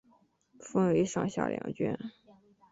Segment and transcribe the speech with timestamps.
[0.59, 1.95] 分为上下两卷。